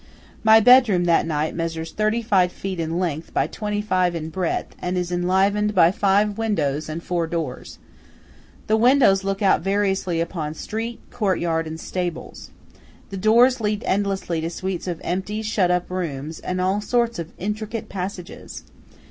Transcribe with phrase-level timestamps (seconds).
[0.43, 4.29] My bedroom that night measures about thirty five feet in length by twenty five in
[4.29, 7.77] breadth, and is enlivened by five windows and four doors.
[8.65, 12.49] The windows look out variously upon street, courtyard, and stables.
[13.11, 17.31] The doors lead to endless suites of empty, shut up rooms, and all sorts of
[17.37, 18.63] intricate passages.